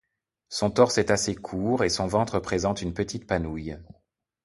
[0.49, 3.77] Son torse est assez court et son ventre présente une petite panouille.